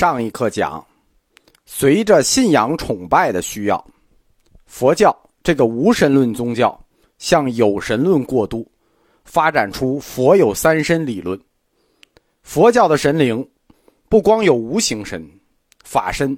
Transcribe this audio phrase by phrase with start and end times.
[0.00, 0.82] 上一课讲，
[1.66, 3.86] 随着信仰崇拜的需要，
[4.64, 6.82] 佛教这个无神论宗教
[7.18, 8.66] 向有神论过渡，
[9.26, 11.38] 发展出佛有三身理论。
[12.42, 13.46] 佛教的神灵
[14.08, 15.22] 不光有无形神、
[15.84, 16.34] 法身，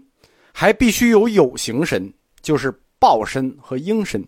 [0.53, 4.21] 还必须有有形神，就是报身和应身。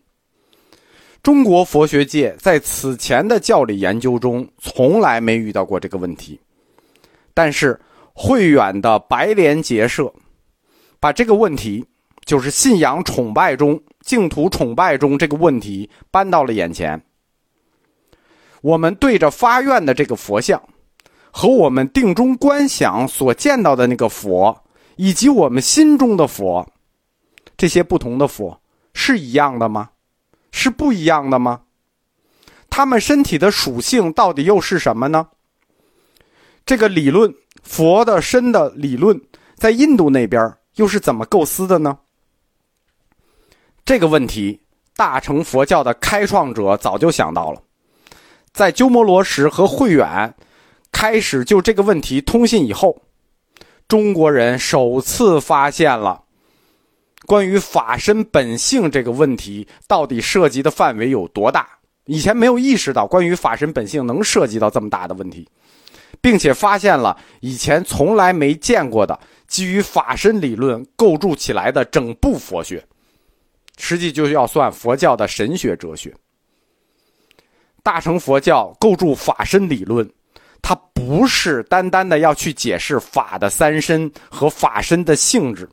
[1.24, 6.38] 中国佛学界在此前的教理研究中从来没遇到过这个问题，
[7.34, 7.76] 但是。
[8.16, 10.14] 慧远的白莲结社，
[11.00, 11.84] 把这个问题，
[12.24, 17.04] 就是信仰崇拜中、净土崇拜中这个问题搬到了眼前。
[18.62, 20.62] 我们对着发愿的这个佛像，
[21.32, 24.62] 和我们定中观想所见到的那个佛，
[24.94, 26.72] 以及我们心中的佛，
[27.56, 28.60] 这些不同的佛
[28.94, 29.90] 是一样的吗？
[30.52, 31.62] 是不一样的吗？
[32.70, 35.30] 他们身体的属性到底又是什么呢？
[36.64, 37.34] 这个理论。
[37.64, 39.20] 佛的身的理论
[39.56, 41.98] 在印度那边又是怎么构思的呢？
[43.84, 44.60] 这个问题，
[44.96, 47.60] 大乘佛教的开创者早就想到了。
[48.52, 50.32] 在鸠摩罗什和慧远
[50.92, 52.96] 开始就这个问题通信以后，
[53.88, 56.22] 中国人首次发现了
[57.26, 61.68] 关于法身本性这个问题到底涉及的范围有多大。
[62.06, 65.48] 以前没有意识到关于法身本性能涉及到这么大的问题。
[66.24, 72.82] 并且发现了以前从来没见过的基于法身理论构筑起来的整部佛学，
[73.76, 76.14] 实际就要算佛教的神学哲学。
[77.82, 80.10] 大乘佛教构筑法身理论，
[80.62, 85.68] 它不是单单的要去解释法的三身和法身的性质，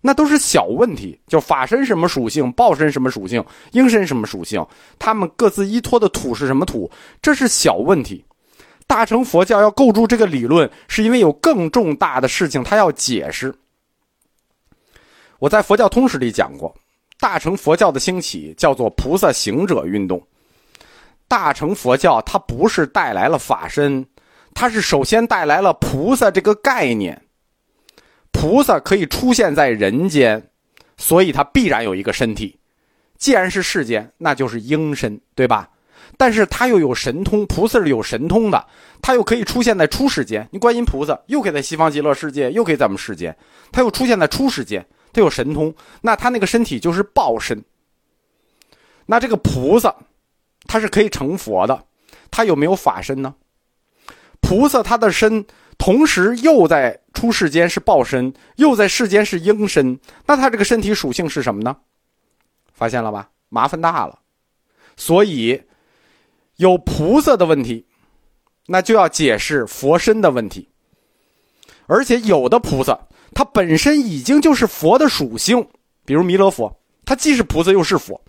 [0.00, 1.20] 那都是小问题。
[1.26, 4.66] 就法身什么属性，报身什么属性，应身什么属性，
[4.98, 8.24] 他们各自依托的土是什么土，这是小问题。
[8.90, 13.54] 大乘佛教要构筑这个理论，是因为有更重大的事情，他要解释。
[15.38, 16.74] 我在佛教通史里讲过，
[17.20, 20.20] 大乘佛教的兴起叫做菩萨行者运动。
[21.28, 24.04] 大乘佛教它不是带来了法身，
[24.54, 27.22] 它是首先带来了菩萨这个概念。
[28.32, 30.50] 菩萨可以出现在人间，
[30.96, 32.58] 所以它必然有一个身体。
[33.16, 35.70] 既然是世间，那就是应身，对吧？
[36.16, 38.66] 但是他又有神通，菩萨是有神通的，
[39.00, 40.46] 他又可以出现在初世间。
[40.52, 43.34] 你观音菩萨又可以在西方极乐世界，又可以在我们世间，
[43.72, 47.64] 他又出现在初世间，他有神通，那他那个身体就是报身。
[49.06, 49.94] 那这个菩萨，
[50.66, 51.84] 他是可以成佛的，
[52.30, 53.34] 他有没有法身呢？
[54.40, 55.46] 菩萨他的身
[55.78, 61.76] 同时又在出世间是报身，又在世间是应身，那他这个身体属性是什么呢？
[62.74, 63.30] 发现了吧？
[63.48, 64.18] 麻烦大了，
[64.96, 65.62] 所以。
[66.60, 67.82] 有菩萨的问题，
[68.66, 70.68] 那就要解释佛身的问题。
[71.86, 73.00] 而且有的菩萨，
[73.34, 75.66] 他本身已经就是佛的属性，
[76.04, 76.70] 比如弥勒佛，
[77.06, 78.20] 他既是菩萨又是佛，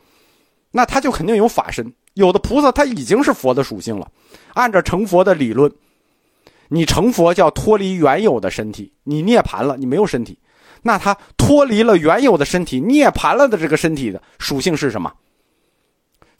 [0.72, 1.94] 那他就肯定有法身。
[2.14, 4.10] 有的菩萨他已经是佛的属性了，
[4.54, 5.70] 按照成佛的理论，
[6.70, 10.40] 你成佛就要脱离原有的身体，你涅槃了，你没有身体，
[10.82, 15.12] 那他脱离了原有的身体，涅槃了的这个身体的属性是什么？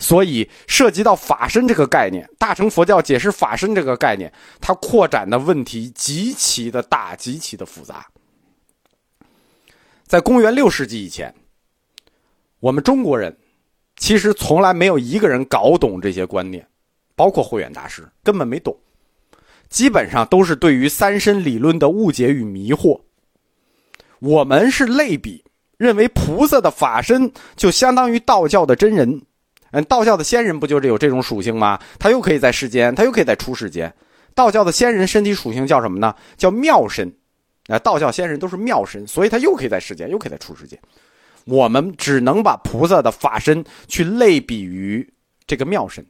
[0.02, 8.08] 所以涉及到法身这个概念，大乘佛教解释法身这个概念，它扩展的问题极其的大，极其的复杂。
[10.08, 11.32] 在公元六世纪以前，
[12.60, 13.38] 我们中国人
[13.96, 16.68] 其实从来没有一个人搞懂这些观念，
[17.16, 18.76] 包括慧远大师根本没懂，
[19.70, 23.00] 基本上都是对于三身理论的误解与迷惑。
[24.18, 25.46] 我们是类比，
[25.78, 29.22] 认为菩萨的法身就相当于道教的真人。
[29.72, 31.80] 嗯，道教的仙人不就是有这种属性吗？
[31.98, 33.94] 他又可以在世间，他又可以在出世间。
[34.36, 36.14] 道教的仙人身体属性叫什么呢？
[36.38, 37.14] 叫妙身。
[37.68, 40.78] 啊，道教仙人都是妙身，所以他又可以在世间，又可以在出世间。
[41.46, 45.14] 我们只能把菩萨的法身去类比于
[45.48, 46.06] 这个妙身，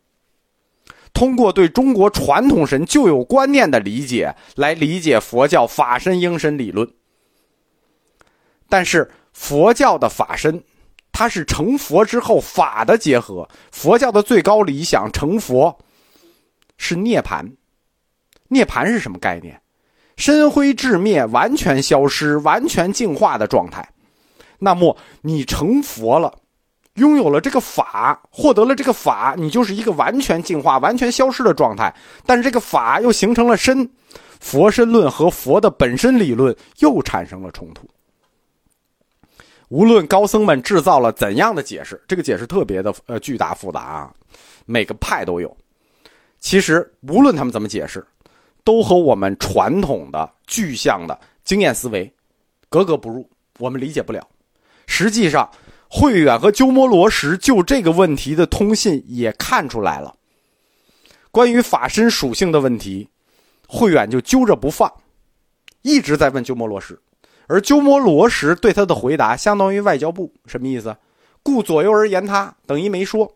[1.13, 6.89] 通过对中国传统神旧有观念的理解来理解佛教法身应身理论。
[8.68, 10.63] 但是佛教的法身。
[11.21, 15.77] 它是成佛之后法的结合，佛教的最高理想成佛
[16.77, 17.47] 是涅槃。
[18.47, 19.62] 涅槃是什么概念？
[20.18, 23.88] 身灰智灭，完全消失，完全净化的状态。
[24.57, 26.33] 那么你成佛了，
[26.95, 31.95] 拥有了这个法，获得了这个法，你就是一个完全净化、完全消失的状态。
[32.25, 33.88] 但是这个法又形成了身，
[34.39, 37.88] 佛身论和佛的本身理论又产生了冲突。
[39.71, 44.13] 无论高僧们制造了怎样的解释，这个解释特别的呃巨大复杂啊，
[44.65, 45.56] 每个派都有。
[46.39, 48.06] 其实无论他们怎么解释，
[48.65, 52.13] 都和我们传统的具象的经验思维
[52.68, 53.25] 格格不入，
[53.59, 54.27] 我们理解不了。
[54.88, 55.50] 实际上，
[55.88, 60.13] 慧远和鸠摩罗什就这个问题的通信也看出来了。
[61.31, 63.07] 关于法身属性的问题，
[63.69, 64.91] 慧远就揪着不放，
[65.81, 67.00] 一直在问鸠摩罗什，
[67.47, 70.95] 而鸠摩罗什对他的回答相当于外交部，什么意思？
[71.43, 73.31] 顾左右而言他，等于没说。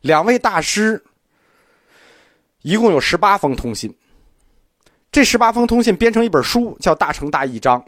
[0.00, 1.02] 两位大师
[2.62, 3.94] 一共有十八封通信，
[5.12, 7.80] 这十八封通信编成一本书，叫《大乘大义章》。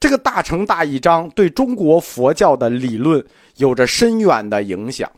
[0.00, 3.24] 这个《大乘大义章》对中国佛教的理论
[3.56, 5.10] 有着深远的影响。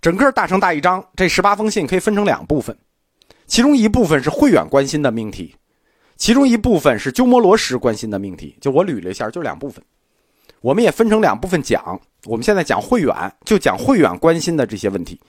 [0.00, 2.76] 整个《大乘大义章》这十八封信可以分成两部分，
[3.46, 5.54] 其中一部分是慧远关心的命题，
[6.16, 8.56] 其中一部分是鸠摩罗什关心的命题。
[8.60, 9.82] 就我捋了一下，就两部分。
[10.60, 12.00] 我们也分成两部分讲。
[12.26, 13.14] 我们现在讲慧远，
[13.44, 15.20] 就讲慧远关心的这些问题。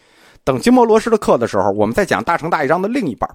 [0.44, 3.30] 等鸠摩罗什的课的时候，我们再讲《大乘大义章》的另一半。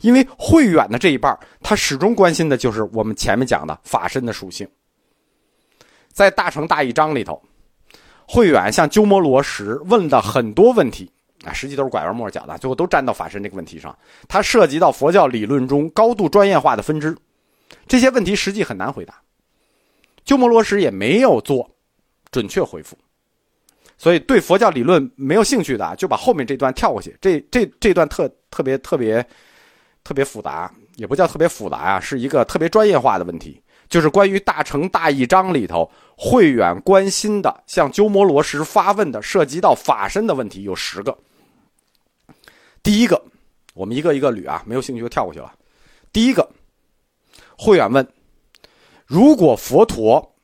[0.00, 4.68] 因为慧远的这一半，他始终关心的就是我们前面讲的法身的属性。
[6.12, 7.40] 在《大乘大义章》里头。
[8.30, 11.10] 慧远向鸠摩罗什问的很多问题
[11.44, 13.96] 啊，实际都是拐弯抹角的，最后都站到法身这个问题上。
[14.26, 17.16] 它涉及到佛教理论中高度专业化的分支，
[17.86, 19.14] 这些问题实际很难回答。
[20.24, 21.70] 鸠摩罗什也没有做
[22.30, 22.98] 准确回复，
[23.96, 27.16] 所以对佛教理论没有兴趣的，就把后面这段跳过去。
[27.20, 29.24] 这这这段特特别特别
[30.04, 33.62] 特别复杂，也不叫特别复杂啊，是一个特别专业化的问题。
[33.88, 41.16] 就是关于《大乘大义章》里头，慧远关心的向鸠摩罗什发问的，涉及到法身的问题有十个。
[42.82, 43.22] 第一个，
[43.74, 45.52] 我们一个一个捋啊，没有兴趣就跳过去了。
[46.12, 46.48] 第一个，
[47.56, 48.06] 慧远问：
[49.06, 50.34] 如果佛陀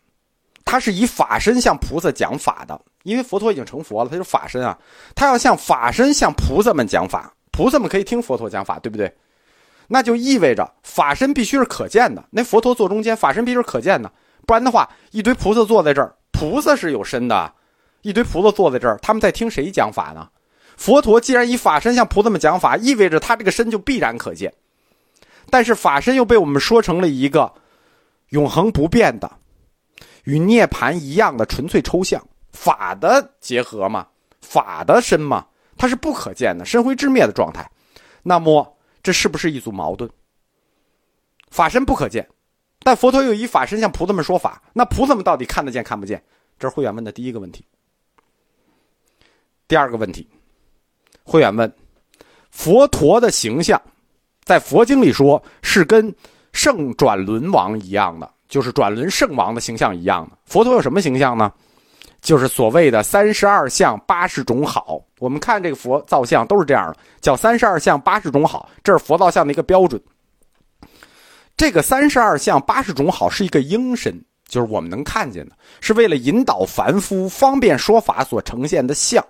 [0.64, 4.78] 他是以法身向菩萨讲法的，因为佛陀已经成佛了，他是法身啊，
[5.14, 9.14] 他要向法身向菩萨们讲法，菩萨们可以听佛陀讲法，对不对？
[9.88, 14.10] 那就意味着法身必须是可见的，那佛陀坐中间，法身必须是可见的，
[14.46, 17.52] 不然的话，一堆菩萨坐在这儿，菩萨是有身的，
[18.02, 20.28] 一堆菩萨坐在这儿，他们在听谁讲法呢？
[20.76, 24.52] 佛陀既然以法身向菩萨们讲法，意味着他这个身就必然可见，
[25.50, 27.52] 但是法身又被我们说成了一个
[28.30, 29.30] 永恒不变的，
[30.24, 34.06] 与涅盘一样的纯粹抽象法的结合嘛，
[34.40, 37.70] 法的身嘛，它是不可见的，身灰智灭的状态，
[38.22, 38.70] 那么。
[39.02, 40.10] 这是不是一组矛盾？
[41.50, 42.26] 法身不可见，
[42.78, 46.24] 但佛陀又以法身向菩萨们说法，那菩萨们到底看得见看不见？
[46.58, 47.66] 这是慧远问的第一个问题。
[49.68, 50.26] 第二个问题，
[51.24, 51.72] 慧远问：
[52.50, 53.80] 佛陀的形象，
[54.44, 56.14] 在佛经里说是跟
[56.52, 60.38] 圣转轮王一样的，就是转轮圣王的形象一样的。
[60.44, 61.52] 佛陀有什么形象呢？
[62.20, 70.00] 就是所谓的三十二相八十种好，我们看这个佛造像都是这样的，叫三十二相八十种好，这是佛造像的一个标准。
[71.56, 79.24] 这个三十二相八十种好是一个应身，就是我们能看见的，是为了引导凡夫方便说法所呈现的相，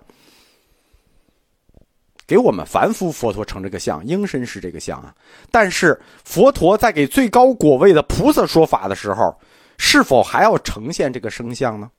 [2.27, 5.13] 给我们凡夫佛陀成这个像，应身是这个像啊。
[5.51, 9.37] 但是佛陀在给最高果位的菩萨说法的时候，
[9.77, 11.89] 是否还要呈现这个生相呢？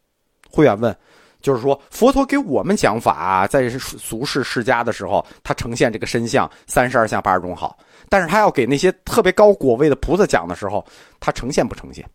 [0.50, 0.96] 慧远问，
[1.40, 10.84] 就是说，佛陀给我们讲法，在俗世世家的时候，他呈现这个身相三十二相八十种好，但是他要给那些特别高果位的菩萨讲的时候，
[11.20, 12.08] 他呈现不呈现？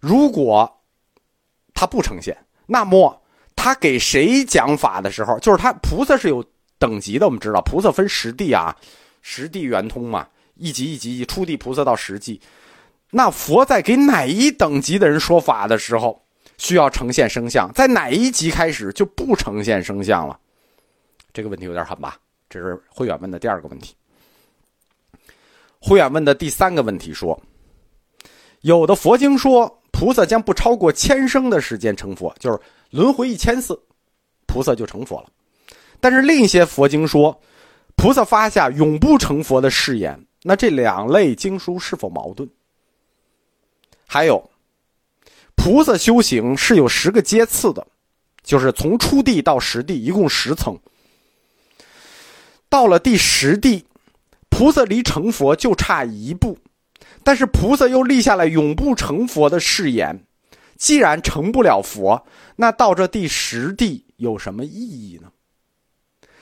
[0.00, 0.80] 如果
[1.74, 3.22] 他不呈现，那么
[3.58, 6.44] 他给谁讲法的时候，就是他菩萨是有
[6.78, 8.74] 等级的，我们知道，菩萨分十地啊，
[9.20, 12.40] 十地圆通嘛，一级一级一，初地菩萨到十际，
[13.10, 16.22] 那佛在给哪一等级的人说法的时候？
[16.56, 20.36] 需要呈现声像，在哪一级开始就不呈现声像了？
[21.32, 22.18] 这个问题有点狠吧？
[22.50, 23.94] 这是慧远问的第二个问题。
[25.78, 27.40] 慧远问的第三个问题说：
[28.62, 32.58] 有的佛经说菩萨将不超过千生的时间成佛，就是
[32.90, 33.80] 轮回一千次，
[34.46, 35.28] 菩萨就成佛了。
[36.00, 37.40] 但是另一些佛经说
[37.96, 42.48] 菩萨发下永不成佛的誓言，那这两类经书是否矛盾？
[44.06, 44.50] 还有？
[45.54, 47.84] 菩萨修行是有十个阶次的，
[48.44, 50.78] 就是从初地到十地，一共十层。
[52.68, 53.84] 到了第十地，
[54.48, 56.56] 菩萨离成佛就差一步，
[57.24, 60.24] 但是菩萨又立下来永不成佛的誓言。
[60.78, 62.24] 既然成不了佛，
[62.56, 65.30] 那到这第十地有什么意义呢？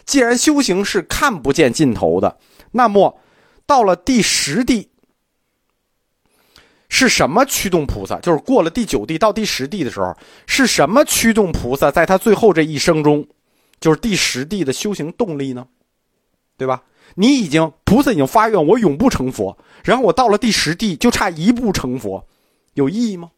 [0.04, 2.38] 既然修行是看不见尽头的，
[2.70, 3.18] 那么
[3.66, 4.90] 到了第十地。
[6.88, 8.20] 是什么驱动菩萨？
[8.20, 10.16] 就是过了第九地到第十地的时候，
[10.46, 13.26] 是什么驱动菩萨在他最后这一生中，
[13.80, 15.66] 就是第十地的修行动力呢？
[16.56, 16.84] 对吧？
[17.16, 22.24] 你已经菩萨已经发愿，我永不成佛，然后我到了第十地，就差一步成佛，
[22.74, 23.32] 有意义吗？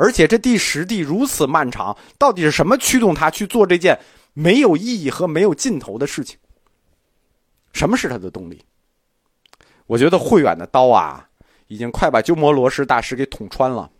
[0.00, 4.00] 而且这第十地如此漫长，到底是什么驱动他去做这件
[4.32, 6.38] 没有意义和没有尽头的事情？
[7.74, 8.64] 什么是他的动力？
[9.86, 11.28] 我觉得慧远的刀啊，
[11.66, 13.90] 已经快把鸠摩罗什大师给捅穿了。